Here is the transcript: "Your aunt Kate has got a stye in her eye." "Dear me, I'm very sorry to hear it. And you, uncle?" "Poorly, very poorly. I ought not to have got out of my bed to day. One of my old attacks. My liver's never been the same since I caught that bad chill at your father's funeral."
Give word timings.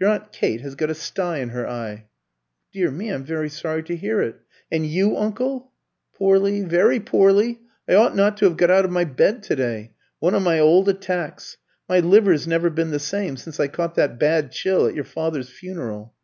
"Your 0.00 0.10
aunt 0.10 0.32
Kate 0.32 0.62
has 0.62 0.74
got 0.74 0.90
a 0.90 0.96
stye 0.96 1.38
in 1.38 1.50
her 1.50 1.64
eye." 1.64 2.06
"Dear 2.72 2.90
me, 2.90 3.08
I'm 3.10 3.22
very 3.22 3.48
sorry 3.48 3.84
to 3.84 3.94
hear 3.94 4.20
it. 4.20 4.40
And 4.68 4.84
you, 4.84 5.16
uncle?" 5.16 5.70
"Poorly, 6.18 6.62
very 6.64 6.98
poorly. 6.98 7.60
I 7.88 7.94
ought 7.94 8.16
not 8.16 8.36
to 8.38 8.46
have 8.46 8.56
got 8.56 8.72
out 8.72 8.84
of 8.84 8.90
my 8.90 9.04
bed 9.04 9.44
to 9.44 9.54
day. 9.54 9.92
One 10.18 10.34
of 10.34 10.42
my 10.42 10.58
old 10.58 10.88
attacks. 10.88 11.56
My 11.88 12.00
liver's 12.00 12.48
never 12.48 12.68
been 12.68 12.90
the 12.90 12.98
same 12.98 13.36
since 13.36 13.60
I 13.60 13.68
caught 13.68 13.94
that 13.94 14.18
bad 14.18 14.50
chill 14.50 14.86
at 14.88 14.94
your 14.96 15.04
father's 15.04 15.50
funeral." 15.50 16.14